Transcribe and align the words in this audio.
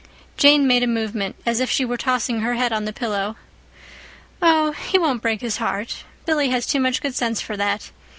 Jane 0.35 0.65
made 0.65 0.81
a 0.81 0.87
movement 0.87 1.35
as 1.45 1.59
if 1.59 1.69
she 1.69 1.85
were 1.85 1.95
tossing 1.95 2.39
her 2.41 2.55
head 2.55 2.73
on 2.73 2.87
her 2.87 2.91
pillow. 2.91 3.35
"Oh, 4.41 4.71
he 4.71 4.97
won't 4.97 5.21
break 5.21 5.41
his 5.41 5.57
heart. 5.57 6.05
Billy 6.25 6.49
has 6.49 6.65
too 6.65 6.79
much 6.79 7.03
good 7.03 7.13
sense 7.13 7.39
for 7.39 7.55
that. 7.55 7.91